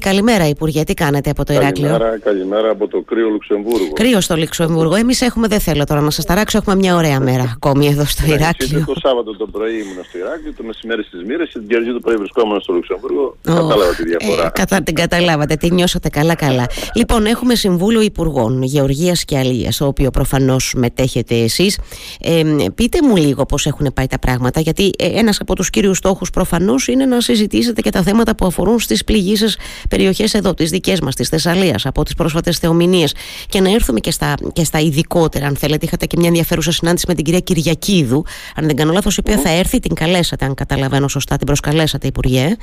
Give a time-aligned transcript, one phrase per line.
[0.00, 0.82] Καλημέρα, Υπουργέ.
[0.84, 3.92] Τι κάνετε από το Ηράκλειο; Καλημέρα, καλημέρα από το κρύο Λουξεμβούργο.
[3.92, 4.94] Κρύο στο Λουξεμβούργο.
[4.94, 8.26] Εμείς έχουμε, δεν θέλω τώρα να σας ταράξω, έχουμε μια ωραία μέρα ακόμη εδώ στο
[8.26, 8.68] Ναι, Ηράκλειο.
[8.76, 11.92] εσείς Το Σάββατο το πρωί ήμουν στο Ηράκλειο, το μεσημέρι στις Μύρες και την Κυριακή
[11.92, 13.36] το πρωί βρισκόμουν στο Λουξεμβούργο.
[13.42, 14.46] Κατάλαβα τη διαφορά.
[14.46, 16.66] Ε, κατα, την καταλάβατε, την νιώσατε καλά-καλά.
[16.94, 21.78] λοιπόν, έχουμε Συμβούλιο Υπουργών Γεωργίας και Αλίας, στο οποίος προφανώς μετέχετε εσείς.
[22.20, 22.42] Ε,
[22.74, 26.30] πείτε μου λίγο πώς έχουν πάει τα πράγματα, γιατί ε, ένας από τους κύριους στόχους
[26.30, 29.58] προφανώς είναι να συζητήσετε και τα θέματα που αφορούν στις πληγήσεις
[29.90, 33.14] περιοχές εδώ, τις δικές μας, της Θεσσαλίας, από τις πρόσφατες θεομηνίες.
[33.48, 35.86] Και να έρθουμε και στα, και στα ειδικότερα, αν θέλετε.
[35.86, 38.24] Είχατε και μια ενδιαφέρουσα συνάντηση με την κυρία Κυριακίδου,
[38.56, 42.06] αν δεν κάνω λάθος, η οποία θα έρθει, την καλέσατε, αν καταλαβαίνω σωστά, την προσκαλέσατε,
[42.06, 42.56] Υπουργέ.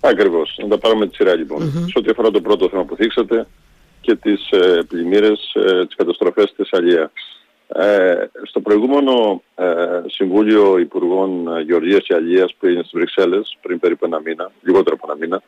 [0.00, 0.54] Ακριβώς.
[0.62, 1.70] Να τα πάρουμε τη σειρά λοιπόν.
[1.70, 3.46] Σε ό,τι αφορά το πρώτο θέμα που θίξατε
[4.00, 7.10] και τις ε, πλημμύρες, ε, τις καταστροφές στη Θεσσαλία.
[7.74, 9.64] Ε, στο προηγούμενο ε,
[10.06, 15.12] Συμβούλιο Υπουργών Γεωργίας και Αλίας που είναι στις Βρυξέλλες πριν περίπου ένα μήνα, λιγότερο από
[15.12, 15.42] ένα μήνα,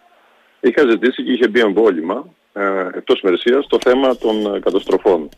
[0.60, 5.28] είχα ζητήσει και είχε μπει εμβόλυμα ε, εκτός ημερησίας το θέμα των καταστροφών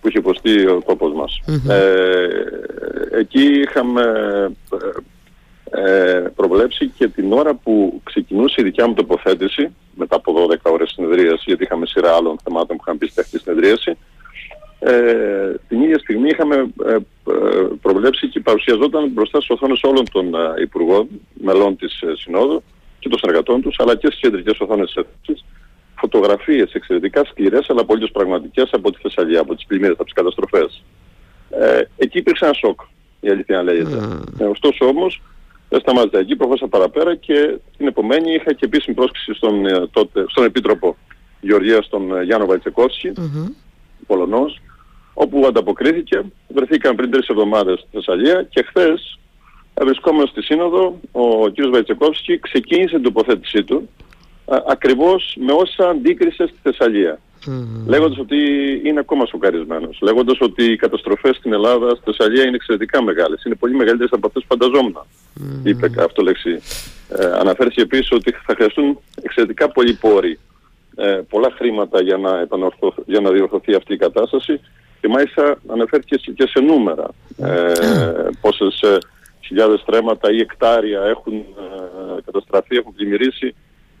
[0.00, 1.40] που είχε υποστεί ο τόπος μας.
[1.68, 2.28] Ε,
[3.10, 4.02] εκεί είχαμε
[5.70, 10.90] ε, προβλέψει και την ώρα που ξεκινούσε η δικιά μου τοποθέτηση μετά από 12 ώρες
[10.90, 13.96] συνεδρίασης γιατί είχαμε σειρά άλλων θεμάτων που είχαν πει στη αυτή συνεδρίαση
[14.86, 16.98] ε, την ίδια στιγμή είχαμε ε, ε,
[17.82, 22.62] προβλέψει και παρουσιαζόταν μπροστά στις οθόνες όλων των ε, υπουργών, μελών της ε, Συνόδου
[22.98, 25.44] και των συνεργατών τους, αλλά και στις κεντρικές οθόνες της Έθνης,
[25.94, 30.82] φωτογραφίες εξαιρετικά σκληρές αλλά πολύ πραγματικές από τη Θεσσαλία, από τις πλημμύρες, από τις καταστροφές.
[31.50, 32.80] Ε, εκεί υπήρξε ένα σοκ,
[33.20, 33.96] η αλήθεια να λέγεται.
[34.38, 35.22] Ε, ωστόσο όμως,
[35.68, 40.24] δεν σταμάτησα εκεί, προχώρησα παραπέρα και την επομένη είχα και επίσημη πρόσκληση στον, ε, τότε,
[40.28, 40.96] στον Επίτροπο
[41.40, 43.12] Γεωργίας, τον ε, Γιάννο Βαϊτσεκόφσκι,
[44.06, 44.60] Πολωνός,
[45.14, 46.22] όπου ανταποκρίθηκε.
[46.48, 49.18] Βρεθήκαν πριν τρεις εβδομάδες στη Θεσσαλία και χθες,
[49.74, 51.68] ε, βρισκόμενος στη Σύνοδο, ο κ.
[51.70, 53.88] Βαϊτσεκόφσκι ξεκίνησε την τοποθέτησή του
[54.46, 57.18] α, ακριβώς με όσα αντίκρισε στη Θεσσαλία.
[57.86, 58.36] Λέγοντας ότι
[58.84, 59.98] είναι ακόμα σοκαρισμένος.
[60.02, 63.44] Λέγοντας ότι οι καταστροφές στην Ελλάδα, στη Θεσσαλία είναι εξαιρετικά μεγάλες.
[63.44, 64.98] Είναι πολύ μεγαλύτερες από αυτές που φανταζόμουν.
[65.62, 66.50] Είπε αυτό λέξη.
[67.08, 70.38] Ε, αναφέρθηκε επίσης ότι θα χρειαστούν εξαιρετικά πολλοί πόροι
[70.96, 72.94] ε, πολλά χρήματα για να, επανορθω...
[73.06, 74.60] για να διορθωθεί αυτή η κατάσταση
[75.04, 77.08] και μάλιστα αναφέρθηκε σε- και σε νούμερα.
[77.42, 77.72] Ε,
[78.40, 78.98] πόσες ε,
[79.46, 83.54] χιλιάδες στρέμματα ή εκτάρια έχουν ε, καταστραφεί, έχουν πλημμυρίσει,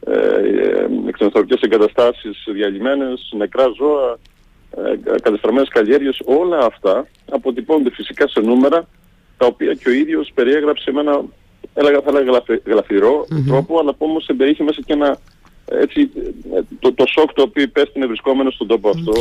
[0.06, 4.18] ε, ε, εξανθρωπικές εγκαταστάσεις διαλυμένες, νεκρά ζώα,
[4.76, 8.88] ε, κατεστραμμένες καλλιέργειες, όλα αυτά αποτυπώνται φυσικά σε νούμερα
[9.36, 11.22] τα οποία και ο ίδιος περιέγραψε με ένα
[11.74, 15.18] έλεγα, θα έλεγα γλαφυ- γλαφυρό τρόπο, αλλά που όμως εμπεριείχε μέσα και ένα
[15.64, 16.10] έτσι,
[16.56, 19.12] ε, το, το σοκ το οποίο υπέστηνε βρισκόμενος στον τόπο αυτό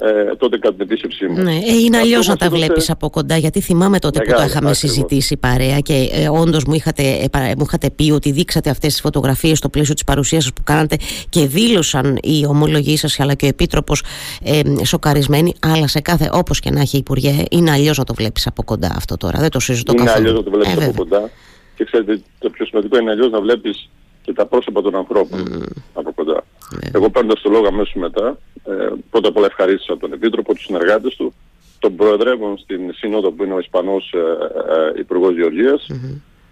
[0.00, 1.42] ε, τότε κατά την επίσκεψή μου.
[1.42, 4.18] Ναι, ε, είναι Αυτό αλλιώς όμως να τα έδωσε- βλέπεις από κοντά, γιατί θυμάμαι τότε
[4.18, 4.92] που το Μεγάλο, είχαμε ακριβώς.
[4.92, 8.92] συζητήσει παρέα και ε, όντως μου, είχατε, ε, παρα- μου είχατε πει ότι δείξατε αυτές
[8.92, 10.96] τις φωτογραφίες στο πλαίσιο της παρουσίαση που κάνατε
[11.28, 14.02] και δήλωσαν οι ομολογοί σας αλλά και ο Επίτροπος
[14.42, 15.54] ε, σοκαρισμένοι.
[15.60, 18.92] Αλλά σε κάθε, όπως και να έχει, Υπουργέ, είναι αλλιώς να το βλέπεις από κοντά
[18.96, 19.38] αυτό τώρα.
[19.40, 20.26] Δεν το συζητώ είναι καθόλου.
[20.28, 20.96] αλλιώς να το βλέπεις Ε, από βέβαια.
[20.96, 21.30] κοντά
[21.76, 23.88] και ξέρετε το πιο σημαντικό είναι αλλιώς να βλέπεις
[24.22, 25.64] και τα πρόσωπα των ανθρώπων
[25.94, 26.44] από κοντά.
[26.92, 31.14] Εγώ παίρνοντας το λόγο αμέσως μετά, ε, πρώτα απ' όλα ευχαρίστησα τον Επίτροπο, τους συνεργάτες
[31.16, 31.34] του,
[31.78, 35.86] τον Προεδρεύον στην Σύνοδο που είναι ο Ισπανός ε, ε, Υπουργός Γεωργίας,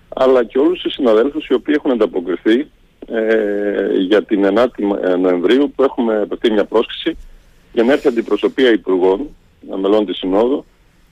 [0.09, 2.67] αλλά και όλους τους συναδέλφους οι οποίοι έχουν ανταποκριθεί
[3.07, 7.17] ε, για την 9η Νοεμβρίου που έχουμε απευθύνει μια πρόσκληση
[7.75, 9.29] για να έρθει αντιπροσωπεία υπουργών,
[9.73, 10.65] ε, μελών της Συνόδου,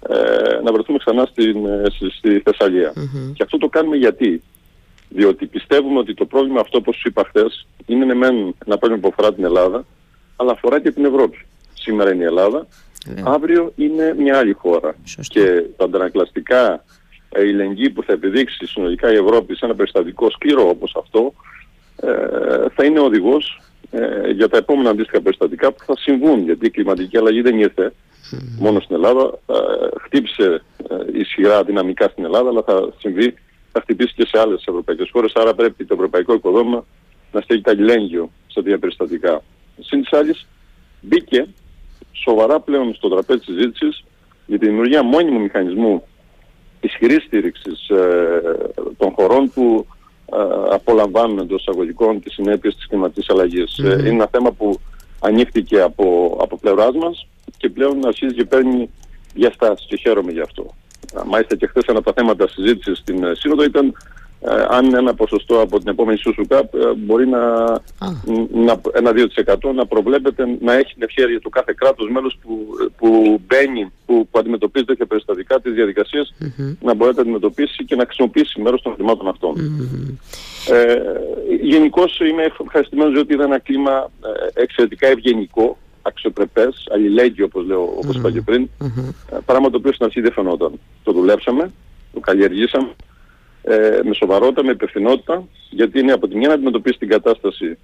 [0.09, 2.93] ε, να βρεθούμε ξανά στην, ε, στη, στη θεσσαλια
[3.35, 4.43] Και αυτό το κάνουμε γιατί;
[5.15, 9.03] Διότι πιστεύουμε ότι το πρόβλημα αυτό, όπως σου είπα χθες, είναι ναι μεν ένα πρόβλημα
[9.03, 9.85] που αφορά την Ελλάδα,
[10.37, 11.47] αλλά αφορά και την Ευρώπη.
[11.75, 12.67] Σήμερα είναι η Ελλάδα,
[13.25, 14.95] αύριο είναι μια άλλη χώρα.
[15.05, 15.41] Σωστό.
[15.41, 16.85] Και τα αντανακλαστικά
[17.29, 21.33] ε, η λεγγύη που θα επιδείξει συνολικά η Ευρώπη σε ένα περιστατικό σκληρό όπως αυτό,
[21.97, 26.45] ε, θα είναι οδηγός ε, για τα επόμενα αντίστοιχα περιστατικά που θα συμβούν.
[26.45, 27.93] Γιατί η κλιματική αλλαγή δεν ήρθε
[28.59, 29.55] μόνο στην Ελλάδα, ε,
[30.05, 33.35] χτύπησε ε, ισχυρά δυναμικά στην Ελλάδα, αλλά θα συμβεί,
[33.73, 35.33] θα χτυπήσει και σε άλλες ευρωπαϊκές χώρες.
[35.35, 36.85] Άρα πρέπει το ευρωπαϊκό οικοδόμημα
[37.33, 39.43] να στέκει καλλιλέγγυο σε τέτοια περιστατικά.
[39.81, 40.47] Συν της άλλης,
[41.01, 41.47] μπήκε
[42.13, 44.05] σοβαρά πλέον στο τραπέζι της συζήτησης
[44.47, 46.03] για τη δημιουργία μόνιμου μηχανισμού
[46.81, 48.41] ισχυρής στήριξης ε,
[48.97, 49.87] των χωρών που
[50.33, 53.79] ε, απολαμβάνουν εντός εισαγωγικών τις συνέπειες της κλιματικής αλλαγής.
[53.79, 54.81] Ε, είναι ένα θέμα που
[55.21, 57.27] ανοίχθηκε από, από πλευράς μας
[57.57, 58.91] και πλέον αρχίζει και παίρνει
[59.35, 60.75] διαστάσεις και χαίρομαι γι' αυτό.
[61.15, 63.65] Α, Μάλιστα και χθες ένα από τα θέματα συζήτησης στην ε, Σύνοδο.
[63.65, 63.95] Ήταν
[64.45, 67.41] ε, αν ένα ποσοστό από την επόμενη Σούσου Cup ε, μπορεί να,
[68.53, 72.67] να, ένα 2% να προβλέπεται να έχει την ευχαίρεια του κάθε κράτος μέλος που,
[72.97, 76.35] που μπαίνει, που, που αντιμετωπίζει τέτοια περιστατικά της διαδικασίας
[76.81, 79.57] να μπορεί να αντιμετωπίσει και να χρησιμοποιήσει μέρος των χρημάτων αυτών.
[80.69, 80.95] Ε,
[81.63, 84.11] Γενικώς είμαι ευχαριστημένος ότι ήταν ένα κλίμα
[84.55, 88.69] ε, εξαιρετικά ευγενικό, αξιοπρεπές, αλληλέγγυο όπως λέω, όπως είπα και πριν,
[89.45, 90.73] πράγμα το οποίο στην αρχή δεν φαινόταν.
[91.03, 91.71] Το δουλέψαμε,
[92.15, 92.95] το καλλιεργήσαμε
[93.63, 97.79] ε, με σοβαρότητα, με υπευθυνότητα, γιατί είναι από τη μια να αντιμετωπίσει την κατάσταση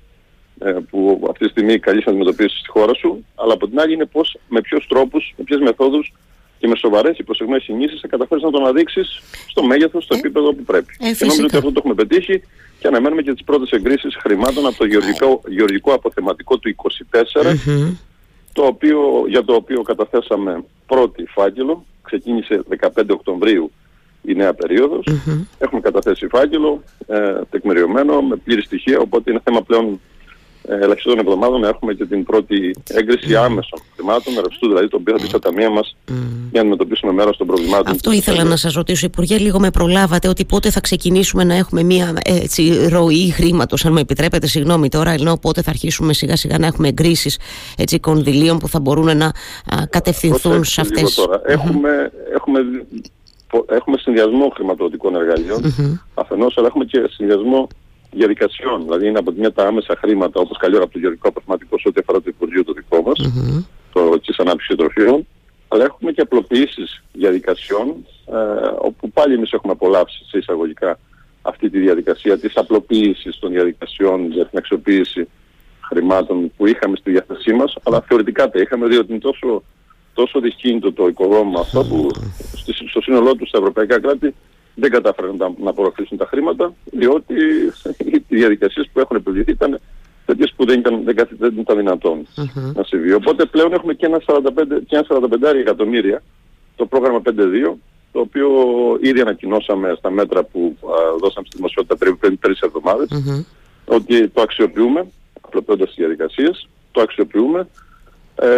[0.58, 3.92] ε, που αυτή τη στιγμή καλείς να αντιμετωπίσει στη χώρα σου, αλλά από την άλλη
[3.92, 6.12] είναι πώς, με ποιους τρόπους, με ποιες μεθόδους
[6.58, 10.18] και με σοβαρές και προσεγμένες συνήθειες θα καταφέρεις να τον αδείξεις στο μέγεθος, στο ε,
[10.18, 10.96] επίπεδο που πρέπει.
[10.98, 12.42] Ε, και νομίζω ότι αυτό το έχουμε πετύχει
[12.78, 16.74] και αναμένουμε και τις πρώτες εγκρίσεις χρημάτων από το γεωργικό, γεωργικό αποθεματικό του
[17.10, 17.54] 24,
[18.58, 23.70] το οποίο, για το οποίο καταθέσαμε πρώτη φάκελο, ξεκίνησε 15 Οκτωβρίου
[24.22, 25.06] η νέα περίοδος.
[25.58, 30.00] Έχουμε καταθέσει φάκελο, ε, τεκμηριωμένο, με πλήρη στοιχεία, οπότε είναι θέμα πλέον
[30.68, 35.14] ε, ελαχιστών εβδομάδων να έχουμε και την πρώτη έγκριση άμεσων χρημάτων, ρευστού δηλαδή, το οποίο
[35.16, 36.16] θα πει στα ταμεία μας για
[36.52, 37.92] να αντιμετωπίσουμε μέρος των προβλημάτων.
[37.92, 41.82] Αυτό ήθελα να σας ρωτήσω, Υπουργέ, λίγο με προλάβατε ότι πότε θα ξεκινήσουμε να έχουμε
[41.82, 46.58] μια έτσι, ροή χρήματος, αν με επιτρέπετε, συγγνώμη τώρα, ενώ πότε θα αρχίσουμε σιγά σιγά
[46.58, 47.38] να έχουμε εγκρίσεις
[48.00, 49.32] κονδυλίων που θα μπορούν να α,
[49.90, 51.28] κατευθυνθούν σε αυτές.
[51.46, 52.60] Έχουμε, έχουμε
[53.68, 55.98] έχουμε συνδυασμό χρηματοδοτικών εργαλείων, mm-hmm.
[56.14, 57.68] αφενός, αλλά έχουμε και συνδυασμό
[58.10, 58.82] διαδικασιών.
[58.82, 61.88] Δηλαδή είναι από τη μια τα άμεσα χρήματα, όπως καλή από το γεωργικό αποθεματικό σε
[61.88, 63.64] ό,τι αφορά το Υπουργείο το δικό μας, mm-hmm.
[63.92, 65.26] το της ανάπτυξης τροφίων,
[65.68, 68.34] αλλά έχουμε και απλοποιήσεις διαδικασιών, ε,
[68.78, 70.98] όπου πάλι εμείς έχουμε απολαύσει σε εισαγωγικά
[71.42, 75.28] αυτή τη διαδικασία της απλοποίησης των διαδικασιών για την αξιοποίηση
[75.80, 79.62] χρημάτων που είχαμε στη διάθεσή μας, αλλά θεωρητικά τα είχαμε, διότι είναι τόσο
[80.14, 82.08] τόσο δυσκίνητο το οικοδόμημα αυτό που
[82.88, 84.34] στο σύνολό τους στα ευρωπαϊκά κράτη
[84.80, 87.34] δεν κατάφεραν να, να απορροφήσουν τα χρήματα διότι
[88.28, 89.80] οι διαδικασίες που έχουν επιβληθεί ήταν
[90.26, 92.72] τέτοιες που δεν ήταν, δεν, δεν ήταν δυνατόν uh-huh.
[92.74, 93.12] να συμβεί.
[93.12, 94.40] Οπότε πλέον έχουμε και ένα 45,
[94.86, 96.22] και ένα 45 εκατομμύρια
[96.76, 97.32] το πρόγραμμα 5.2
[98.12, 98.48] το οποίο
[99.00, 103.44] ήδη ανακοινώσαμε στα μέτρα που α, δώσαμε στη δημοσιότητα πριν τρεις εβδομάδες uh-huh.
[103.84, 105.06] ότι το αξιοποιούμε
[105.40, 107.68] απλοποιώντας τις διαδικασίες, το αξιοποιούμε
[108.34, 108.48] ε,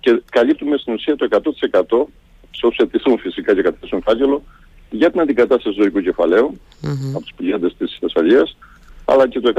[0.00, 1.28] και καλύπτουμε στην ουσία το
[1.88, 2.04] 100%
[2.50, 4.42] σε όσους αιτηθούν φυσικά και κατευθύνουν φάκελο
[4.90, 7.10] για την αντικατάσταση ζωικού κεφαλαίου mm-hmm.
[7.14, 8.56] από τους πηγέντες της Θεσσαλίας
[9.04, 9.52] αλλά και το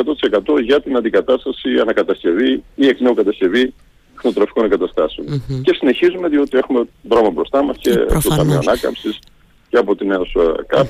[0.55, 3.73] 100% για την αντικατάσταση, ανακατασκευή ή εκ νέου κατασκευή
[4.15, 5.27] χνοτροφικών εγκαταστάσεων.
[5.27, 5.61] Mm-hmm.
[5.61, 7.93] Και συνεχίζουμε διότι έχουμε δρόμο μπροστά μας και
[8.23, 9.19] το Ταμείο Ανάκαμψης
[9.69, 10.35] και από την ΕΟΣ
[10.67, 10.87] ΚΑΠ.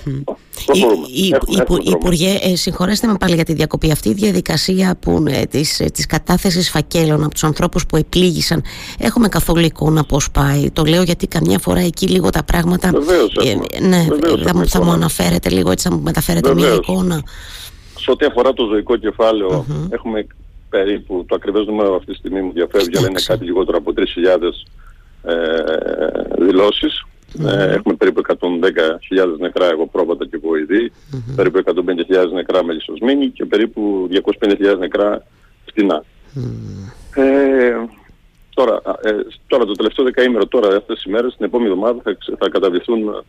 [1.84, 3.92] Υπουργέ, ε, συγχωρέστε με πάλι για τη διακοπή.
[3.92, 8.64] Αυτή η διαδικασία που, ε, της, ε, της κατάθεσης φακέλων από τους ανθρώπους που επλήγησαν,
[9.00, 12.92] έχουμε καθόλου εικόνα πώς πάει; Το λέω γιατί καμιά φορά εκεί λίγο τα πράγματα...
[12.92, 16.68] Βεβαίως ε, ναι, Βεβαίως θα, θα μου αναφέρετε λίγο έτσι, θα μου μεταφέρετε Βεβαίως.
[16.68, 17.24] μια εικόνα.
[18.00, 19.88] Σε ό,τι αφορά το ζωικό κεφάλαιο, uh-huh.
[19.90, 20.28] έχουμε
[20.70, 24.04] περίπου, το ακριβές νούμερο αυτή τη στιγμή μου διαφεύγει, αλλά είναι κάτι λιγότερο από 3.000
[25.24, 25.36] ε,
[26.46, 27.04] δηλώσεις
[27.48, 31.34] ε, έχουμε περίπου 110.000 νεκρά εγώ πρόβατα και βοηδοί, mm-hmm.
[31.36, 34.10] περίπου 150.000 νεκρά μελισσοσμένοι και περίπου
[34.40, 35.26] 250.000 νεκρά
[35.66, 36.04] φτηνά.
[36.36, 37.22] Mm.
[37.22, 37.76] Ε,
[38.54, 39.12] τώρα, ε,
[39.48, 43.24] τώρα το τελευταίο δεκαήμερο, τώρα αυτές τις ημέρες, την επόμενη εβδομάδα θα, θα καταβληθούν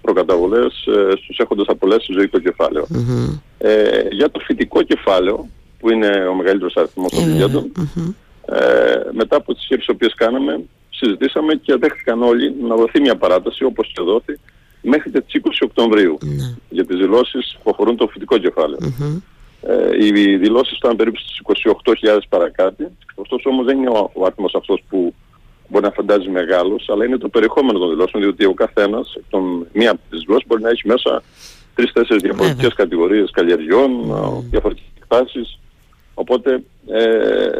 [0.00, 2.86] προκαταβολές ε, στους έχοντες απολέσει ζωικό κεφάλαιο.
[2.94, 3.40] Mm-hmm.
[3.58, 5.48] Ε, για το φυτικό κεφάλαιο,
[5.78, 8.14] που είναι ο μεγαλύτερος αριθμός των mm
[8.48, 10.60] ε, μετά από τις σκέψεις που κάναμε,
[10.96, 14.38] συζητήσαμε και δέχτηκαν όλοι να δοθεί μια παράταση όπως και δόθη
[14.82, 16.54] μέχρι τις 20 Οκτωβρίου ναι.
[16.68, 18.36] για τις δηλώσεις που αφορούν το φυτικό
[19.60, 21.40] Ε, οι δηλώσεις ήταν περίπου στις
[22.02, 22.90] 28.000 παρακάτω.
[23.14, 25.14] Ωστόσο όμως δεν είναι ο, ο αριθμός αυτός που
[25.68, 29.90] μπορεί να φαντάζει μεγάλος, αλλά είναι το περιεχόμενο των δηλώσεων, διότι ο καθένας, τον, μία
[29.90, 31.22] από τις δηλώσεις μπορεί να έχει μέσα
[31.74, 33.90] τρεις-τέσσερις διαφορετικές κατηγορίες καλλιεργιών,
[34.50, 35.58] διαφορετικές εκτάσεις,
[36.18, 37.02] Οπότε, ε,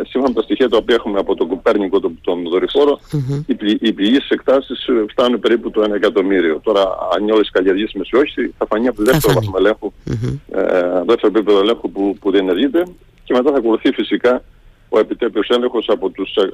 [0.09, 3.43] σύμφωνα με τα στοιχεία τα οποία έχουμε από τον Κοπέρνικο, τον, τον δορυφόρο, mm-hmm.
[3.47, 6.61] οι, πλη, οι πληγείς εκτάσεις ε, φτάνουν περίπου το 1 εκατομμύριο.
[6.63, 6.83] Τώρα,
[7.17, 10.39] αν όλες οι καλλιεργήσιμες ή όχι, θα φανεί από το δεύτερο βαθμό ελέγχου, mm-hmm.
[10.51, 12.83] ε, δεύτερο επίπεδο ελέγχου που, που διενεργείται
[13.25, 14.43] και μετά θα ακολουθεί φυσικά
[14.89, 16.49] ο επιτέπειος έλεγχος από τους ε,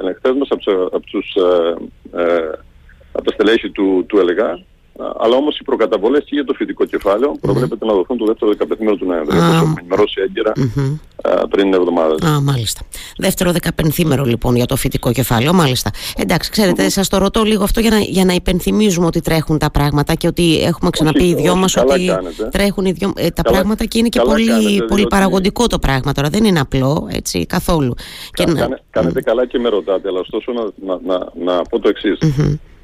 [0.00, 2.50] ελεγχτές μας, από, από, τους, ε, ε,
[3.12, 4.60] από τα στελέχη του, του ΕΛΓΑ,
[5.18, 7.40] αλλά όμως οι προκαταβολές και για το φοιτικό κεφάλαιο mm-hmm.
[7.40, 9.36] προβλέπεται να δοθούν το δεύτερο δεκαπενθήμερο του Νοέμβρη.
[9.36, 10.98] Όπως έχουμε ενημερώσει έγκαιρα mm-hmm.
[11.50, 12.28] Πριν εβδομάδες.
[12.28, 12.80] Α, μάλιστα.
[13.18, 15.90] Δεύτερο δεκαπενθήμερο λοιπόν για το φοιτικό κεφάλαιο, μάλιστα.
[16.16, 16.90] Εντάξει, ξέρετε, mm-hmm.
[16.90, 20.26] σας το ρωτώ λίγο αυτό για να, για να υπενθυμίζουμε ότι τρέχουν τα πράγματα και
[20.26, 22.48] ότι έχουμε ξαναπεί οι δυο μας ότι κάνετε.
[22.50, 25.78] τρέχουν οι δυο, ε, τα καλά, πράγματα και είναι και πολύ, κάνετε, πολύ παραγωγικό το
[25.78, 26.28] πράγμα τώρα.
[26.28, 27.94] Δεν είναι απλό έτσι καθόλου.
[28.30, 31.78] Κα, και κάνε, Κάνετε καλά και με ρωτάτε, αλλά ωστόσο να, να, να, να πω
[31.78, 32.18] το εξής.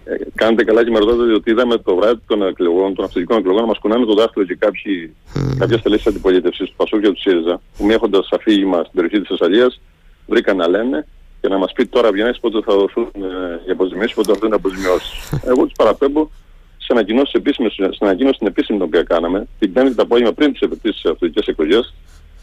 [0.04, 3.60] Ε, κάνετε καλά και με ρωτάτε ότι είδαμε το βράδυ των εκλογών, των αυτοδικών εκλογών
[3.60, 5.56] να μας κουνάνε το δάχτυλο και κάποιοι, mm.
[5.58, 9.18] κάποια στελέ τη αντιπολίτευσης του Πασού και του ΣΥΡΙΖΑ, που μη έχοντας αφήγημα στην περιοχή
[9.18, 9.80] της Θεσσαλίας,
[10.26, 11.06] βρήκαν να λένε
[11.40, 14.50] και να μας πει τώρα βγαίνεις πότε θα δοθούν ε, οι αποζημιώσεις, πότε θα δοθούν
[14.50, 15.32] οι αποζημιώσεις.
[15.44, 16.28] Εγώ τους παραπέμπω
[16.76, 20.52] σε ανακοινώσεις επίσημε, στην ανακοίνωση την επίσημη την οποία κάναμε, την Πέμπτη το απόγευμα πριν
[20.52, 21.94] τις αυτοδικέ εκλογές,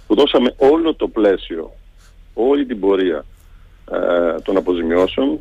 [0.07, 1.71] που δώσαμε όλο το πλαίσιο,
[2.33, 3.25] όλη την πορεία
[3.91, 5.39] ε, των αποζημιώσεων,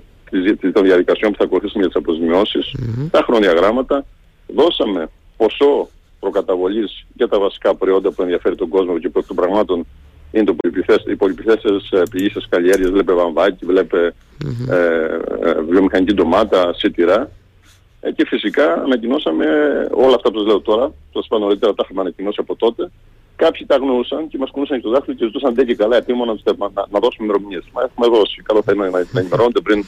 [0.72, 3.08] των διαδικασιών που θα ακολουθήσουν για τις αποζημιώσεις, mm-hmm.
[3.10, 4.04] τα χρονιαγράμματα,
[4.46, 5.88] δώσαμε ποσό
[6.20, 9.86] προκαταβολής για τα βασικά προϊόντα που ενδιαφέρει τον κόσμο και των πραγμάτων
[10.30, 10.56] είναι το
[11.06, 14.72] οι πολυπιθέσεις ε, πηγήσεις καλλιέργειες, βλέπε βαμβάκι, βλέπε mm-hmm.
[14.72, 15.04] ε,
[15.50, 17.30] ε, βιομηχανική ντομάτα, σιτηρά.
[18.00, 19.46] Ε, και φυσικά ανακοινώσαμε
[19.90, 22.90] όλα αυτά που σας λέω τώρα, το σπάνω νωρίτερα τα είχαμε ανακοινώσει από τότε.
[23.42, 26.86] Κάποιοι τα γνωρούσαν και μας κουνούσαν το δάχτυλο και ζητούσαν τέτοια καλά επίμονα να, να,
[26.90, 27.64] να δώσουμε ημερομηνίες.
[27.72, 28.42] Μα έχουμε δώσει.
[28.42, 29.84] Καλό θα είναι να, να ενημερώνονται πριν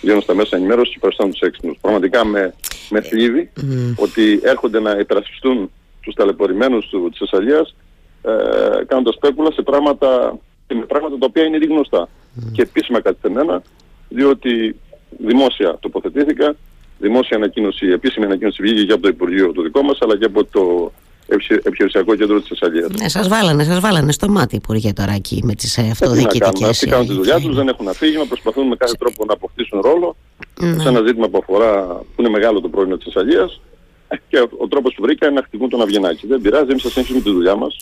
[0.00, 1.76] γίνουν στα μέσα ενημέρωσης και περισσότερο τους έξυπνους.
[1.80, 2.54] Πραγματικά με,
[2.90, 3.94] με θλίβει mm.
[3.96, 5.70] ότι έρχονται να υπερασπιστούν
[6.00, 7.74] τους ταλαιπωρημένους του, της Θεσσαλίας
[8.22, 12.08] ε, κάνοντας σπέκουλα σε πράγματα, σε πράγματα τα οποία είναι ήδη γνωστά.
[12.08, 12.42] Mm.
[12.52, 13.62] Και επίσημα κατευθεμένα,
[14.08, 14.76] διότι
[15.18, 16.56] δημόσια τοποθετήθηκα,
[16.98, 20.44] δημόσια ανακοίνωση, επίσημη ανακοίνωση βγήκε και από το Υπουργείο το δικό μας, αλλά και από
[20.44, 20.92] το
[21.26, 22.90] επιχειρησιακό κέντρο της Θεσσαλίας.
[23.00, 26.68] Ναι, σας βάλανε, σας βάλανε στο μάτι Υπουργέ τώρα εκεί με τις ε, αυτοδιοικητικές...
[26.68, 30.16] Αυτοί κάνουν τη δουλειά τους, δεν έχουν αφήγημα, προσπαθούν με κάθε τρόπο να αποκτήσουν ρόλο
[30.60, 30.82] ναι.
[30.82, 33.60] σε ένα ζήτημα που αφορά, που είναι μεγάλο το πρόβλημα της Θεσσαλίας
[34.28, 36.26] και ο, ο τρόπος που βρήκα είναι να χτυπούν τον Αυγενάκη.
[36.26, 37.76] Δεν πειράζει, εμείς θα συνεχίσουμε τη δουλειά μας.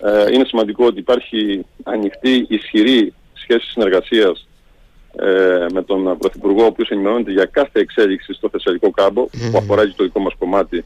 [0.00, 4.48] Ε, είναι σημαντικό ότι υπάρχει ανοιχτή, ισχυρή σχέση συνεργασίας
[5.16, 9.86] ε, με τον Πρωθυπουργό, ο οποίος ενημερώνεται για κάθε εξέλιξη στο Θεσσαλικό κάμπο, που αφορά
[9.86, 10.84] και το δικό μας κομμάτι, ε,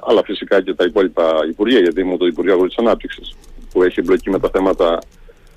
[0.00, 3.36] αλλά φυσικά και τα υπόλοιπα Υπουργεία, γιατί είμαι το Υπουργείο Αγροτικής Ανάπτυξης,
[3.72, 4.98] που έχει εμπλοκή με τα θέματα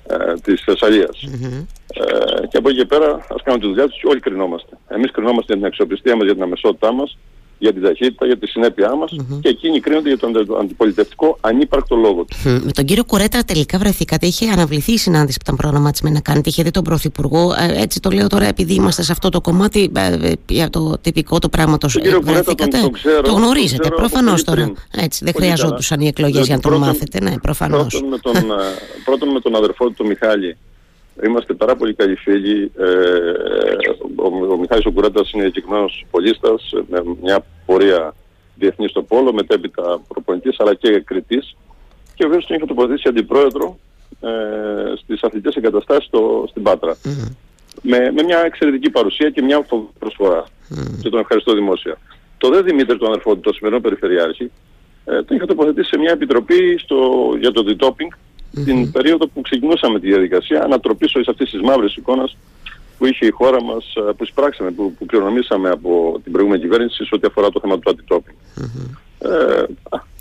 [0.08, 1.22] ε, της Θεσσαλίας.
[1.94, 4.78] Ε, και από εκεί και πέρα ας κάνουμε τη δουλειά τους και όλοι κρινόμαστε.
[4.88, 7.18] Εμείς κρινόμαστε για την αξιοπιστία μας, για την αμεσότητά μας,
[7.58, 9.38] για την ταχύτητα, για τη συνέπειά μας mm-hmm.
[9.40, 12.42] και εκείνοι κρίνονται για τον αντιπολιτευτικό ανύπαρκτο λόγο τους.
[12.46, 12.60] Mm.
[12.64, 14.26] Με τον κύριο Κουρέτα τελικά βρεθήκατε.
[14.26, 16.48] Είχε αναβληθεί η συνάντηση που ήταν προγραμματισμένη να κάνετε.
[16.48, 17.52] Είχε δει τον Πρωθυπουργό.
[17.52, 20.98] Ε, έτσι το λέω τώρα, επειδή είμαστε σε αυτό το κομμάτι ε, ε, για το
[21.00, 21.92] τυπικό του πράγματος.
[21.92, 24.72] Τον κύριο Κουρέτα τον, τον ξέρω, το γνωρίζετε προφανώς τώρα.
[24.90, 27.20] Έτσι, δεν χρειαζόντουσαν οι εκλογές για να τον μάθετε.
[27.20, 28.02] Ναι, προφανώς.
[29.04, 30.56] Πρώτον με τον αδερφό του, τον Μιχάλη,
[31.24, 32.72] Είμαστε πάρα πολύ καλοί φίλοι.
[32.78, 32.86] Ε,
[34.16, 38.14] ο, ο Μιχάλης ο Κουράτας είναι εγκεκριμένος πολίστας με μια πορεία
[38.54, 41.56] διεθνής στο πόλο, μετέπειτα προπονητής αλλά και κριτής
[42.14, 43.78] και βέβαια τον είχα τοποθετήσει αντιπρόεδρο
[44.20, 44.28] ε,
[44.96, 46.96] στις αθλητικές εγκαταστάσεις στο, στην Πάτρα.
[47.82, 49.66] Με, με μια εξαιρετική παρουσία και μια
[49.98, 50.44] προσφορά.
[51.02, 51.98] Και τον ευχαριστώ δημόσια.
[52.38, 54.50] Το δε Δημήτρη, τον αδερφό του, το σημερινό περιφερειάρχη,
[55.04, 57.62] ε, τον είχα τοποθετήσει σε μια επιτροπή στο, για το
[58.54, 62.36] detopping την περίοδο που ξεκινούσαμε τη διαδικασία ανατροπής όλης αυτής της μαύρης εικόνας
[62.98, 67.04] που είχε η χώρα μας, ε, που εισπράξαμε, που, που κληρονομήσαμε από την προηγούμενη κυβέρνηση
[67.04, 68.36] σε ό,τι αφορά το θέμα του αντιτόπινγκ.
[69.18, 69.64] Ε,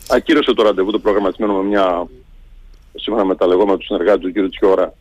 [0.09, 2.07] ακύρωσε το ραντεβού το προγραμματισμένο με μια,
[2.95, 4.49] σύμφωνα με τα λεγόμενα του συνεργάτη του κ.
[4.49, 4.93] Τσιώρα,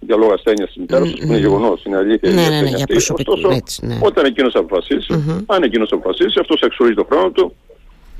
[0.00, 2.30] για λόγω ασθένειας της μητέρας τους, που είναι γεγονός, είναι αλήθεια.
[2.30, 3.98] Ναι, ναι, ναι, για Ωστόσο, έτσι, ναι.
[4.02, 7.54] όταν εκείνος αποφασίσει, αν εκείνος αποφασίσει, αυτός αξιολογεί το χρόνο του,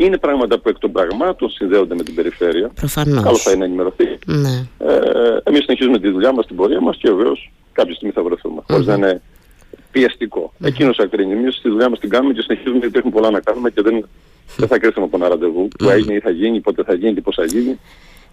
[0.04, 2.70] είναι πράγματα που εκ των πραγμάτων συνδέονται με την περιφέρεια.
[2.74, 3.22] Προφανώς.
[3.22, 4.18] Καλό θα είναι να ενημερωθεί.
[4.26, 4.66] Ναι.
[4.78, 8.60] Ε, Εμείς συνεχίζουμε τη δουλειά μας, την πορεία μας και βεβαίως κάποια στιγμή θα βρεθούμε.
[8.60, 8.72] Mm-hmm.
[8.74, 9.22] Χωρί να είναι
[9.90, 10.52] πιεστικό.
[10.52, 10.66] Mm-hmm.
[10.66, 11.32] Εκείνος ακρίνει.
[11.32, 14.08] Εμείς τη δουλειά μας την κάνουμε και συνεχίζουμε γιατί έχουμε πολλά να κάνουμε και δεν,
[14.56, 17.20] δεν θα κρίσουμε από ένα ραντεβού που έγινε ή θα γίνει, πότε θα γίνει και
[17.20, 17.78] πώς θα γίνει.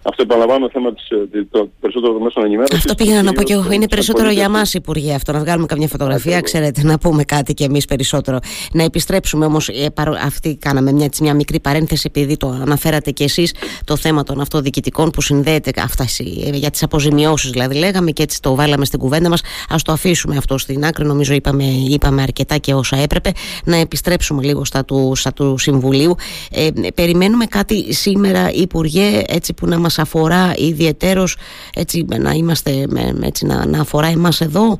[0.02, 2.76] Αυτό επαναλαμβάνω θέμα της, ε, το περισσότερο των μέσων ενημέρωσης.
[2.76, 3.72] Αυτό πήγα να πω και εγώ.
[3.72, 5.32] Είναι περισσότερο για εμά, Υπουργέ, αυτό.
[5.32, 8.38] Να βγάλουμε καμιά φωτογραφία, ξέρετε, να πούμε κάτι κι εμείς περισσότερο.
[8.72, 9.68] Να επιστρέψουμε όμως.
[9.68, 9.88] Ε,
[10.24, 15.10] αυτή κάναμε μια, μια μικρή παρένθεση, επειδή το αναφέρατε κι εσείς το θέμα των αυτοδιοικητικών
[15.10, 16.04] που συνδέεται αυτά
[16.44, 19.40] ε, για τις αποζημιώσεις, δηλαδή λέγαμε και έτσι το βάλαμε στην κουβέντα μας.
[19.68, 21.06] Α το αφήσουμε αυτό στην άκρη.
[21.06, 23.32] Νομίζω είπαμε, είπαμε αρκετά και όσα έπρεπε.
[23.64, 26.14] Να επιστρέψουμε λίγο στα του, στα του Συμβουλίου.
[26.50, 31.36] Ε, περιμένουμε κάτι σήμερα, Υπουργέ, έτσι που να μας μας αφορά ιδιαιτέρως
[31.74, 32.86] έτσι να είμαστε
[33.22, 34.78] έτσι, να, να αφορά εμάς εδώ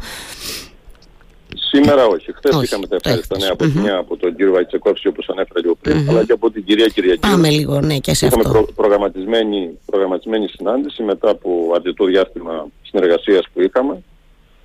[1.55, 2.33] Σήμερα όχι.
[2.35, 3.99] Χθες είχαμε τα ευχάριστα νέα από, mm-hmm.
[3.99, 6.11] από τον κύριο Βαϊτσεκόφσκι όπως ανέφερα λίγο πριν, mm-hmm.
[6.11, 7.19] αλλά και από την κυρία Κυριακή.
[7.19, 8.59] Πάμε λίγο, ναι, και σε είχαμε αυτό.
[8.59, 14.03] Προ, προγραμματισμένη, προγραμματισμένη συνάντηση μετά από αρκετό διάστημα συνεργασίας που είχαμε.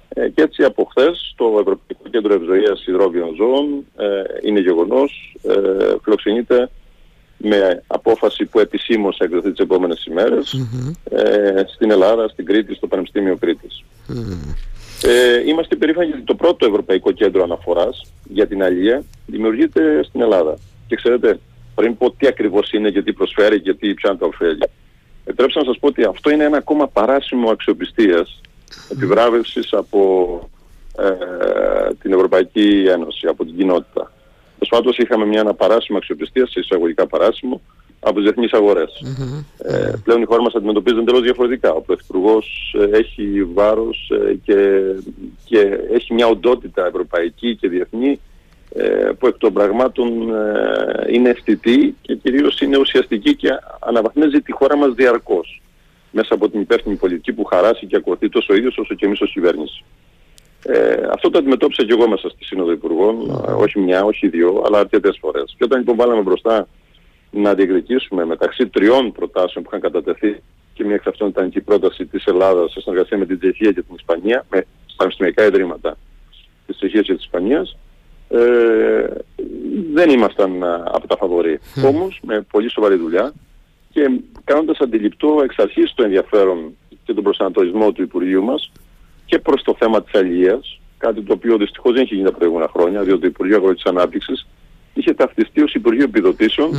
[0.10, 5.36] Ε, και έτσι από χθες το Ευρωπαϊκό Κέντρο Ευζοίας Ιδρόβιων Ζώων ε, είναι γεγονός.
[5.44, 6.70] Ε, φιλοξενείται
[7.46, 10.08] με απόφαση που επισήμως θα εκδοθεί τις επόμενες
[11.10, 13.84] ε, στην Ελλάδα, στην Κρήτη, στο Πανεπιστήμιο Κρήτης.
[15.04, 20.58] Ε, είμαστε περήφανοι γιατί το πρώτο Ευρωπαϊκό Κέντρο Αναφοράς για την Αλία δημιουργείται στην Ελλάδα.
[20.88, 21.40] Και ξέρετε,
[21.76, 24.64] πριν πω τι ακριβώς είναι και τι προσφέρει και τι πιάνει τα ωφέλη.
[25.26, 28.42] Επιτρέψτε να σας πω ότι αυτό είναι ένα ακόμα παράσημο αξιοπιστίας,
[28.92, 30.40] επιβράβευσης από
[30.98, 34.12] ε, την Ευρωπαϊκή Ένωση, από την κοινότητα.
[34.68, 37.62] Προσφάτως είχαμε μια αναπαράσιμο αξιοπιστία, σε εισαγωγικά παράσημο,
[38.00, 38.52] από τις διεθνείς
[39.58, 41.72] Ε, πλέον η χώρα μας αντιμετωπίζει εντελώς διαφορετικά.
[41.72, 44.80] Ο Πρωθυπουργός ε, έχει βάρος ε, και,
[45.46, 48.20] και έχει μια οντότητα ευρωπαϊκή και διεθνή
[48.76, 50.08] ε, που εκ των πραγμάτων
[51.12, 55.62] είναι αισθητή και κυρίως είναι ουσιαστική και αναβαθμίζει τη χώρα μας διαρκώς
[56.12, 59.22] μέσα από την υπεύθυνη πολιτική που χαράσει και ακολουθεί τόσο ο ίδιος όσο και εμείς
[59.22, 59.84] ως κυβέρνηση.
[60.64, 64.80] Ε, αυτό το αντιμετώπισα και εγώ μέσα στη Σύνοδο Υπουργών, όχι μια, όχι δύο, αλλά
[64.80, 65.56] αρκετές φορές.
[65.58, 66.68] Και όταν λοιπόν βάλαμε μπροστά
[67.32, 70.42] να διεκδικήσουμε μεταξύ τριών προτάσεων που είχαν κατατεθεί
[70.74, 73.72] και μια εξ αυτών ήταν και η πρόταση της Ελλάδας σε συνεργασία με την Τσεχία
[73.72, 75.98] και την Ισπανία, με στα πανεπιστημιακά ιδρύματα
[76.66, 77.78] της Τσεχίας και της Ισπανίας,
[78.30, 79.08] ε,
[79.94, 81.60] δεν ήμασταν από τα φαβορή.
[81.76, 81.88] Mm.
[81.88, 83.34] Όμως με πολύ σοβαρή δουλειά
[83.92, 84.10] και
[84.44, 88.72] κάνοντας αντιληπτό εξ αρχής το ενδιαφέρον και τον προσανατολισμό του Υπουργείου μας
[89.34, 92.70] και προς το θέμα της αλληλείας, κάτι το οποίο δυστυχώς δεν είχε γίνει τα προηγούμενα
[92.74, 94.48] χρόνια, διότι το Υπουργείο Αγροτικής Ανάπτυξης
[94.94, 96.70] είχε ταυτιστεί ως Υπουργείο Επιδοτήσεων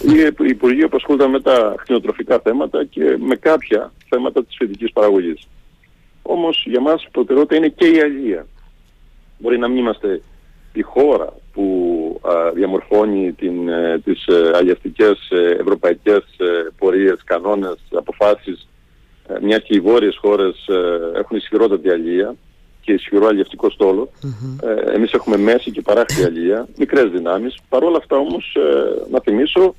[0.00, 5.48] ή Υπουργείο που ασχολούνταν με τα κτηνοτροφικά θέματα και με κάποια θέματα της φοιτικής παραγωγής.
[6.22, 8.46] Όμως για μας η προτεραιότητα είναι και η αλληλεία.
[9.38, 10.22] Μπορεί να μην είμαστε
[10.72, 11.66] η χώρα που
[12.22, 18.73] α, διαμορφώνει την, ε, τις ε, αλλιευτικές ε, ευρωπαϊκές ε, πορείες, κανόνες, αποφάσεις ε,
[19.42, 22.34] μια και οι βόρειες χώρες ε, έχουν ισχυρότατη αλληλεία
[22.80, 24.08] και ισχυρό αλλιευτικό στόλο.
[24.22, 24.66] Mm-hmm.
[24.68, 27.54] Ε, εμείς έχουμε μέση και παράχτη αλληλεία, μικρές δυνάμεις.
[27.68, 29.74] Παρ' όλα αυτά όμως ε, να θυμίσω,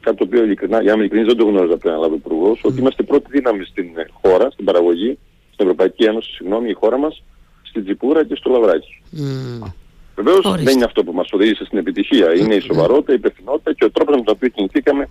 [0.00, 2.60] κάτι το οποίο ειλικρινά, για να είμαι ειλικρινής δεν το γνώριζα πριν να λάβω υπουργός,
[2.62, 3.86] ότι είμαστε πρώτη δύναμη στην
[4.22, 5.18] χώρα, στην παραγωγή,
[5.52, 7.22] στην Ευρωπαϊκή Ένωση, συγγνώμη, η χώρα μας,
[7.62, 9.02] στην Τζιπούρα και στο Λαβράκι.
[9.16, 9.72] Mm.
[10.16, 12.34] Βεβαίως δεν είναι αυτό που μας οδήγησε στην επιτυχία.
[12.34, 15.08] Είναι η σοβαρότητα, η υπευθυνότητα και ο τρόπος με τον οποίο κινηθήκαμε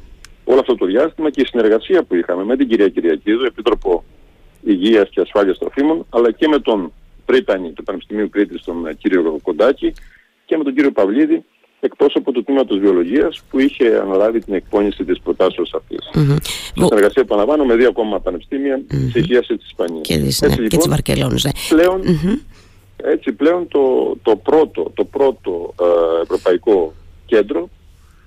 [0.50, 4.04] όλο αυτό το διάστημα και η συνεργασία που είχαμε με την κυρία Κυριακίδου, Επίτροπο
[4.64, 6.92] Υγείας και Ασφάλειας Τροφίμων, αλλά και με τον
[7.26, 9.94] Πρίτανη του Πανεπιστημίου Κρήτης, τον ε, κύριο Κοντάκη,
[10.46, 11.44] και με τον κύριο Παυλίδη,
[11.80, 16.10] εκπρόσωπο του τμήματος Βιολογίας, που είχε αναλάβει την εκπόνηση της προτάσεως αυτής.
[16.14, 16.38] Mm-hmm.
[16.76, 18.88] Συνεργασία που αναβάνω με δύο ακόμα πανεπιστήμια mm-hmm.
[18.88, 20.08] της Υγείας και της Ισπανίας.
[20.08, 21.52] Και, της, έτσι, ναι, λοιπόν, Βαρκελόνης, ναι.
[21.70, 22.40] Πλέον, mm-hmm.
[22.98, 26.94] έτσι πλέον το, το πρώτο, το πρώτο ε, ευρωπαϊκό
[27.26, 27.70] κέντρο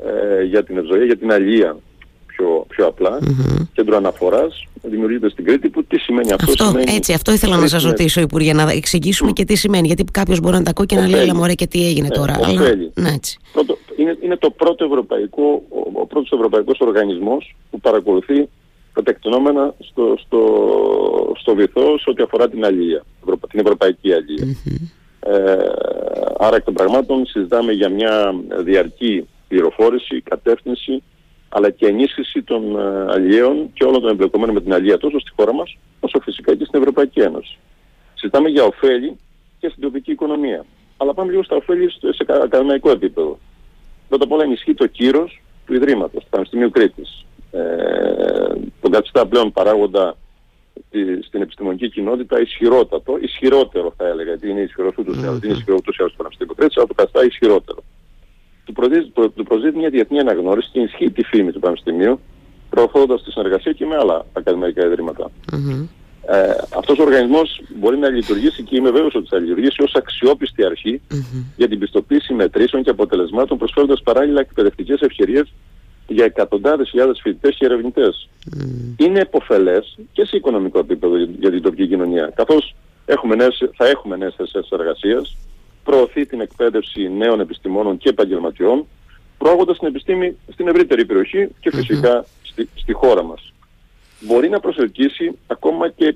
[0.06, 1.76] ε, για την ευζοία, για την αλληλεία
[2.40, 3.66] πιο, πιο απλά, mm-hmm.
[3.72, 5.68] κέντρο αναφοράς, δημιουργείται στην Κρήτη.
[5.68, 6.94] Που τι σημαίνει αυτό, αυτό σημαίνει...
[6.94, 9.32] Έτσι, αυτό ήθελα να σας ρωτήσω, Υπουργέ, να εξηγήσουμε mm.
[9.32, 9.86] και τι σημαίνει.
[9.86, 12.34] Γιατί κάποιος μπορεί να τα ακούει και να λέει, Μωρέ, και τι έγινε ναι, τώρα.
[12.44, 12.60] Αλλά...
[12.94, 13.38] Ναι, έτσι.
[13.52, 18.48] Πρώτο, είναι, είναι το πρώτο ευρωπαϊκό, ο, ο πρώτος ευρωπαϊκός οργανισμός που παρακολουθεί
[18.94, 20.42] τα τεκτενόμενα στο, στο,
[21.40, 23.04] στο βυθό σε ό,τι αφορά την αλληλεία,
[23.50, 24.44] την ευρωπαϊκή αλληλεία.
[24.46, 24.90] Mm-hmm.
[25.20, 25.56] Ε,
[26.38, 31.02] άρα εκ των πραγμάτων συζητάμε για μια διαρκή πληροφόρηση, κατεύθυνση
[31.52, 35.30] αλλά και ενίσχυση των ε, αλλιέων και όλων των εμπλεκομένων με την αλληλεία τόσο στη
[35.36, 37.58] χώρα μας όσο φυσικά και στην Ευρωπαϊκή Ένωση.
[38.14, 39.16] Συζητάμε για ωφέλη
[39.58, 40.64] και στην τοπική οικονομία.
[40.96, 43.38] Αλλά πάμε λίγο στα ωφέλη σε ακαδημαϊκό επίπεδο.
[44.08, 47.26] Πρώτα απ' όλα ενισχύει το κύρος του Ιδρύματος, του Πανεπιστημίου Κρήτης.
[47.50, 47.60] Ε,
[48.80, 50.16] τον καθιστά πλέον παράγοντα
[51.26, 55.76] στην επιστημονική κοινότητα ισχυρότατο, ισχυρότερο θα έλεγα, γιατί είναι ισχυρός ούτως ή άλλως, είναι ισχυρό
[55.78, 57.82] ούτως ή άλλως το Πανεπιστημίο Κρήτης, αλλά το καθιστά ισχυρότερο
[59.12, 62.20] του προσδίδει μια διεθνή αναγνώριση και ενισχύει τη φήμη του Πανεπιστημίου,
[62.70, 65.30] προωθώντας τη συνεργασία και με άλλα ακαδημαϊκά ιδρύματα.
[65.52, 65.86] Mm-hmm.
[66.26, 70.64] Ε, αυτός ο οργανισμός μπορεί να λειτουργήσει και είμαι βέβαιος ότι θα λειτουργήσει ως αξιόπιστη
[70.64, 71.44] αρχή mm-hmm.
[71.56, 75.52] για την πιστοποίηση μετρήσεων και αποτελεσμάτων προσφέροντας παράλληλα εκπαιδευτικές ευκαιρίες
[76.12, 78.28] για εκατοντάδες χιλιάδες φοιτητές και ερευνητές.
[78.56, 78.94] Mm.
[78.96, 82.74] Είναι επωφελές και σε οικονομικό επίπεδο για την τοπική κοινωνία, καθώς
[83.06, 85.36] έχουμε νέες, θα έχουμε νέες θέσεις εργασίας,
[85.84, 88.86] προωθεί την εκπαίδευση νέων επιστημόνων και επαγγελματιών,
[89.38, 93.52] προάγοντας την επιστήμη στην ευρύτερη περιοχή και φυσικά στη, στη χώρα μας.
[94.20, 96.14] Μπορεί να προσελκύσει ακόμα και,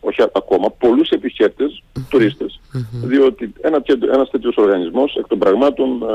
[0.00, 2.60] όχι ακόμα, πολλούς επισκέπτες, τουρίστες,
[2.92, 6.06] διότι ένα, ένας τέτοιος οργανισμός εκ των πραγμάτων ε,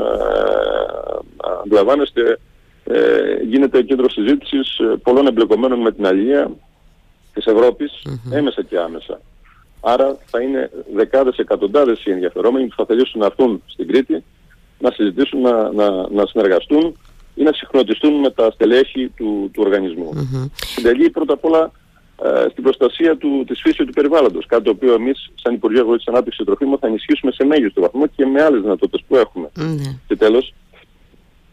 [1.62, 2.38] αντιλαμβάνεστε
[2.84, 6.50] ε, γίνεται κέντρο συζήτησης ε, πολλών εμπλεκομένων με την αλληλεία
[7.32, 9.20] της Ευρώπης, έμεσα και άμεσα.
[9.84, 14.24] Άρα θα είναι δεκάδες, εκατοντάδες οι ενδιαφερόμενοι που θα θελήσουν να έρθουν στην Κρήτη,
[14.78, 16.96] να συζητήσουν, να, να, να συνεργαστούν
[17.34, 20.10] ή να συγχρονιστούν με τα στελέχη του, του οργανισμού.
[20.14, 20.50] Mm-hmm.
[20.54, 21.72] Συντελεί πρώτα απ' όλα
[22.24, 26.08] ε, στην προστασία του, της φύσης του περιβάλλοντος, κάτι το οποίο εμείς σαν Υπουργείο Αγροτικής
[26.08, 29.50] Ανάπτυξης Τροφίμων θα ενισχύσουμε σε μέγιστο βαθμό και με άλλες δυνατότητες που έχουμε.
[29.56, 29.98] Mm-hmm.
[30.06, 30.54] Και τέλος,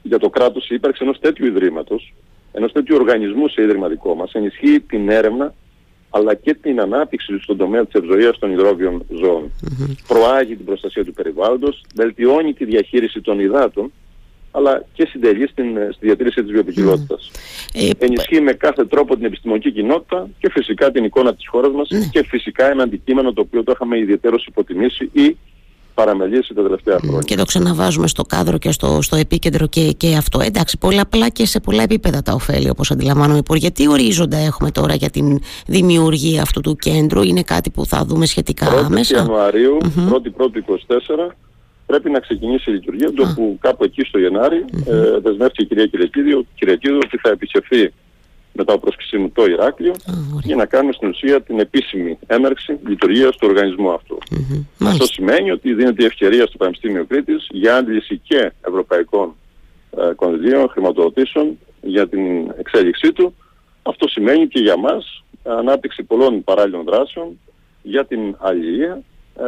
[0.02, 2.14] για το κράτος η ύπαρξη ενός τέτοιου ιδρύματος,
[2.52, 5.54] ενός τέτοιου οργανισμού σε ίδρυμα δικό μας, ενισχύει την έρευνα
[6.10, 9.52] αλλά και την ανάπτυξη στον τομέα της ευζοίας των υδρόβιων ζώων.
[9.64, 9.96] Mm-hmm.
[10.08, 13.92] Προάγει την προστασία του περιβάλλοντος, βελτιώνει τη διαχείριση των υδάτων,
[14.52, 17.32] αλλά και συντελεί στην, στη διατήρηση της βιοποικιλότητας.
[17.74, 17.92] Mm.
[17.98, 22.24] Ενισχύει με κάθε τρόπο την επιστημονική κοινότητα και φυσικά την εικόνα της χώρας μας και
[22.24, 25.38] φυσικά ένα αντικείμενο το οποίο το είχαμε ιδιαίτερως υποτιμήσει ή
[26.00, 27.22] παραμελήσει τα τελευταία χρόνια.
[27.26, 30.40] Και το ξαναβάζουμε στο κάδρο και στο, στο επίκεντρο και, και αυτό.
[30.42, 33.70] Εντάξει, πολλαπλά και σε πολλά επίπεδα τα ωφέλη, όπως αντιλαμβάνομαι, Υπουργέ.
[33.72, 38.26] Τι ορίζοντα έχουμε τώρα για την δημιουργία αυτού του κέντρου, Είναι κάτι που θα δούμε
[38.26, 40.14] σχετικά 1η άμεσα; Ιανουαρίου, mm-hmm.
[40.14, 41.32] 1η 24,
[41.86, 45.86] πρέπει να ξεκινήσει η λειτουργία του, όπου κάπου εκεί στο Γενάρη ε, δεσμεύτηκε η κυρία
[45.86, 47.94] Κυριακίδη, Κυριακίδη ότι θα επισκεφθεί
[48.60, 49.94] μετά από πρόσκλησή μου το Ηράκλειο
[50.44, 54.18] για να κάνουμε στην ουσία την επίσημη έναρξη λειτουργίας του οργανισμού αυτού.
[54.84, 59.36] Αυτό σημαίνει ότι δίνεται η ευκαιρία στο Πανεπιστήμιο Κρήτης για άντληση και ευρωπαϊκών
[59.98, 63.36] ε, κονδυλίων, χρηματοδοτήσεων για την εξέλιξή του.
[63.84, 67.40] Αυτό σημαίνει και για μας ανάπτυξη πολλών παράλληλων δράσεων
[67.82, 69.02] για την αλληλεία
[69.36, 69.44] ε,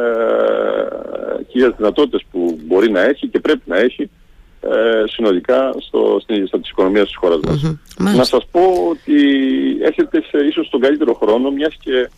[1.48, 4.10] και για τις δυνατότητες που μπορεί να έχει και πρέπει να έχει
[4.70, 7.76] ε, συνολικά στο, στη, στα της οικονομίας της χώρας μας.
[8.16, 9.14] Να σας πω ότι
[9.82, 12.10] έρχεται σε ίσως τον καλύτερο χρόνο μιας και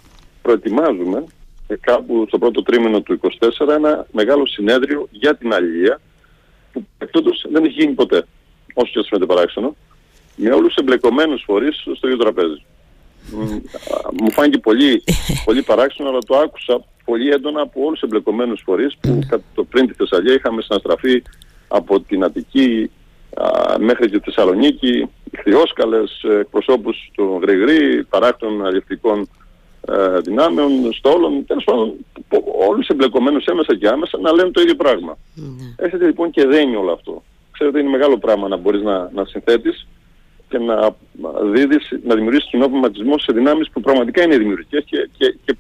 [0.43, 1.25] προετοιμάζουμε
[1.67, 3.21] ε, κάπου στο πρώτο τρίμηνο του
[3.61, 6.01] 24 ένα μεγάλο συνέδριο για την αλληλεία
[6.73, 8.27] που εκτός δεν έχει γίνει ποτέ
[8.75, 9.77] όσο και σας φαίνεται παράξενο
[10.37, 12.65] με όλους τους εμπλεκομένους φορείς στο ίδιο τραπέζι.
[14.21, 15.05] Μου φάνηκε πολύ,
[15.45, 19.19] πολύ παράξενο αλλά το άκουσα πολύ έντονα από όλους τους εμπλεκομένους φορείς που
[19.55, 21.23] το πριν τη Θεσσαλία είχαμε συναστραφεί
[21.68, 22.90] από την Αττική
[23.35, 29.29] α, μέχρι και τη Θεσσαλονίκη, χθιόσκαλες, εκπροσώπους του Γρηγρή, παράκτων αλληλευτικών
[29.88, 31.94] ε, δυνάμεων, στόλων, τέλος πάντων
[32.68, 35.18] όλους εμπλεκομένους έμεσα και άμεσα να λένε το ίδιο πράγμα.
[35.37, 35.40] Mm.
[35.77, 37.22] Έρχεται λοιπόν και δένει όλο αυτό.
[37.50, 39.87] Ξέρετε είναι μεγάλο πράγμα να μπορείς να, να συνθέτεις
[40.48, 40.96] και να,
[41.53, 45.57] δίδεις, να δημιουργήσεις κοινό πνευματισμό σε δυνάμεις που πραγματικά είναι δημιουργικές και, και, και,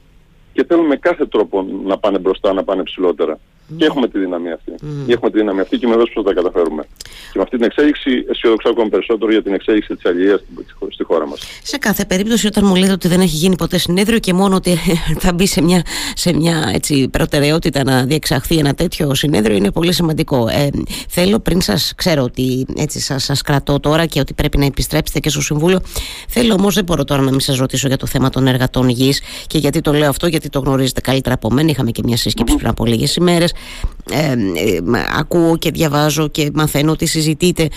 [0.52, 3.38] και θέλουν με κάθε τρόπο να πάνε μπροστά, να πάνε ψηλότερα.
[3.76, 4.72] Και έχουμε τη δύναμη αυτή.
[4.80, 5.10] Mm.
[5.10, 6.82] Έχουμε τη δύναμη αυτή και με δώσει πώ θα τα καταφέρουμε.
[7.02, 10.52] Και με αυτή την εξέλιξη αισιοδοξώ ακόμα περισσότερο για την εξέλιξη της αλληλείας στη
[11.14, 11.40] χώρα μας.
[11.62, 14.78] Σε κάθε περίπτωση, όταν μου λέτε ότι δεν έχει γίνει ποτέ συνέδριο και μόνο ότι
[15.22, 15.82] θα μπει σε μια,
[16.14, 20.48] σε μια έτσι, προτεραιότητα να διεξαχθεί ένα τέτοιο συνέδριο, είναι πολύ σημαντικό.
[20.48, 20.68] Ε,
[21.08, 25.18] θέλω πριν σας ξέρω ότι έτσι σας σας κρατώ τώρα και ότι πρέπει να επιστρέψετε
[25.18, 25.80] και στο Συμβούλιο.
[26.28, 29.22] Θέλω όμως, δεν μπορώ τώρα να μην σας ρωτήσω για το θέμα των εργατών γης
[29.46, 31.70] και γιατί το λέω αυτό, γιατί το γνωρίζετε καλύτερα από μένα.
[31.70, 33.52] Είχαμε και μια συσκεψη πριν από λίγες ημέρες
[34.10, 34.80] ε, ε,
[35.18, 37.68] ακούω και διαβάζω και μαθαίνω ότι συζητείτε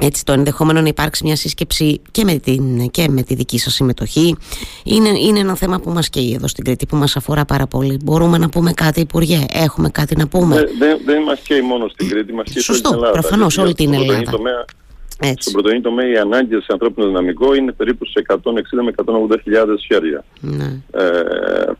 [0.00, 3.74] έτσι το ενδεχόμενο να υπάρξει μια σύσκεψη και με, την, και με τη δική σας
[3.74, 4.36] συμμετοχή
[4.84, 7.98] είναι, είναι ένα θέμα που μας καίει εδώ στην Κρήτη που μας αφορά πάρα πολύ
[8.04, 11.88] μπορούμε να πούμε κάτι Υπουργέ, έχουμε κάτι να πούμε; Δεν, δεν, δεν μας καίει μόνο
[11.88, 14.64] στην Κρήτη μας καίει Σωστό, στην Ελλάδα προφανώς όλη την Ελλάδα τομέα,
[15.20, 15.36] έτσι.
[15.40, 18.36] Στον πρωτογενή τομέα οι ανάγκες σε ανθρώπινο δυναμικό είναι περίπου σε 160
[18.84, 18.92] με
[19.30, 20.24] 180 χιλιάδες χέρια.
[20.40, 20.80] Ναι.
[20.90, 21.10] Ε,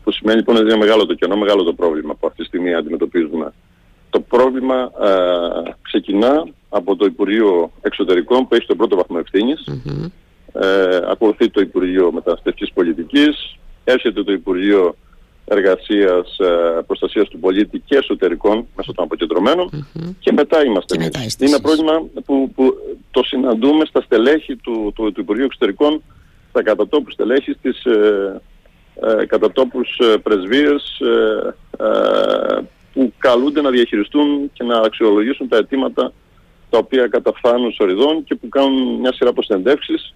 [0.03, 2.73] που σημαίνει λοιπόν ότι είναι μεγάλο το κενό, μεγάλο το πρόβλημα που αυτή τη στιγμή
[2.73, 3.53] αντιμετωπίζουμε.
[4.09, 9.67] Το πρόβλημα ε, ξεκινά από το Υπουργείο Εξωτερικών που έχει τον πρώτο βαθμό ευθύνης.
[9.67, 10.11] Mm-hmm.
[10.53, 14.95] Ε, ακολουθεί το Υπουργείο Μεταναστευτικής Πολιτικής, έρχεται το Υπουργείο
[15.45, 20.15] Εργασίας, ε, Προστασίας του Πολίτη και Εσωτερικών μέσω των αποκεντρωμένων mm-hmm.
[20.19, 21.35] και μετά είμαστε εμείς.
[21.39, 22.73] Είναι ένα πρόβλημα που, που
[23.11, 26.03] το συναντούμε στα στελέχη του, του, του Υπουργείου Εξωτερικών,
[26.49, 28.41] στα κατατόπους στελέχης στις ε,
[29.01, 32.59] ε, κατατόπους ε, πρεσβείες ε, ε,
[32.99, 36.13] που καλούνται να διαχειριστούν και να αξιολογήσουν τα αιτήματα
[36.69, 40.15] τα οποία καταφθάνουν σοριδών και που κάνουν μια σειρά από συνεντεύξεις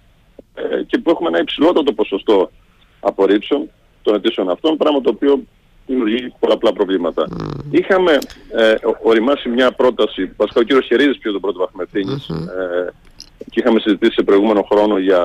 [0.54, 2.52] ε, και που έχουμε ένα υψηλότατο ποσοστό
[3.00, 3.69] απορρίψεων
[4.02, 5.43] των αιτήσεων αυτών, πράγμα το οποίο
[5.88, 7.28] δημιουργεί πολλαπλά προβλήματα.
[7.30, 7.63] Mm.
[7.72, 8.17] Είχαμε
[8.56, 12.88] ε, οριμάσει μια πρόταση, βασικά ο κύριος Χερίδης πήρε τον πρώτο βαθμό ευθύνης, mm-hmm.
[12.88, 12.91] ε,
[13.38, 15.22] και είχαμε συζητήσει σε προηγούμενο χρόνο για...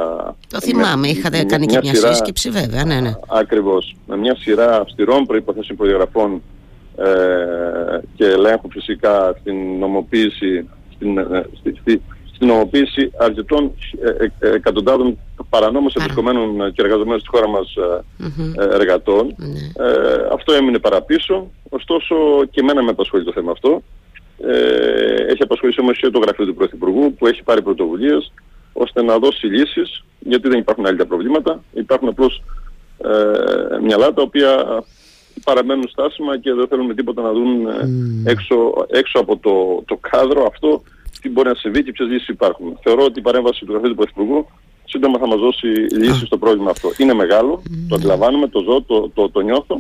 [0.49, 3.13] Το θυμάμαι, μια, είχατε κάνει μια, και μια σειρά, σύσκεψη βέβαια, ναι, ναι.
[3.29, 6.43] Ακριβώς, με μια σειρά αυστηρών προϋποθέσεων προδιαγραφών
[7.05, 12.03] ε, και ελέγχου φυσικά στην νομοποίηση, στην, ε, στη, στη,
[12.35, 18.71] στην νομοποίηση αρκετών ε, ε, εκατοντάδων παρανόμως εμπλεκομένων και εργαζομένων στη χώρα μας mm-hmm.
[18.73, 19.37] εργατών.
[19.39, 19.83] Mm-hmm.
[19.85, 22.15] Ε, αυτό έμεινε παραπίσω, ωστόσο
[22.51, 23.83] και εμένα με απασχολεί το θέμα αυτό.
[24.47, 28.33] Ε, έχει απασχολήσει όμως και το γραφείο του Πρωθυπουργού που έχει πάρει πρωτοβουλίες
[28.73, 31.63] ώστε να δώσει λύσεις γιατί δεν υπάρχουν άλλα προβλήματα.
[31.73, 32.43] Υπάρχουν απλώς
[33.05, 34.83] ε, μυαλά τα οποία
[35.49, 38.31] παραμένουν στάσιμα και δεν θέλουν τίποτα να δουν mm.
[38.33, 38.57] έξω,
[38.89, 40.83] έξω από το, το κάδρο αυτό
[41.21, 42.79] τι μπορεί να συμβεί και ποιες λύσεις υπάρχουν.
[42.83, 44.47] Θεωρώ ότι η παρέμβαση του γραφείου του Πρωθυπουργού
[44.85, 45.67] σύντομα θα μας δώσει
[46.03, 46.89] λύσεις στο πρόβλημα αυτό.
[46.97, 49.77] Είναι μεγάλο, το αντιλαμβάνομαι, το ζω, το, το, το νιώθω.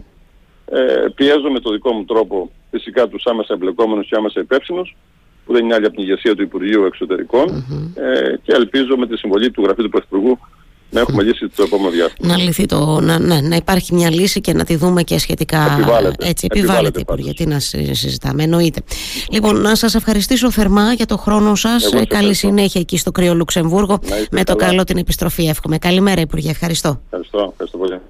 [0.64, 4.96] Ε, πιέζω με το δικό μου τρόπο φυσικά τους άμεσα εμπλεκόμενους και άμεσα υπεύθυνους
[5.44, 6.90] που δεν είναι άλλη από την ηγεσία του Υπουργείου ε,
[8.42, 10.38] και ελπίζω με τη συμβολή του Γραφείου του Πρωθυπουργού
[10.90, 12.28] να έχουμε λύσει το επόμενο διάστημα.
[12.28, 15.72] Να λυθεί το, να, ναι, να υπάρχει μια λύση και να τη δούμε και σχετικά
[15.78, 16.28] επιβάλλεται.
[16.28, 16.46] έτσι.
[16.50, 18.80] Επιβάλλεται, Υπουργέ, τι να συζητάμε, εννοείται.
[19.30, 21.88] Λοιπόν, να σας ευχαριστήσω θερμά για το χρόνο σας.
[22.08, 23.98] Καλή συνέχεια εκεί στο κρύο Λουξεμβούργο.
[24.30, 25.78] Με το καλό την επιστροφή εύχομαι.
[25.78, 27.00] Καλημέρα Υπουργέ, ευχαριστώ.
[27.04, 28.00] Ευχαριστώ, ευχαριστώ πολύ.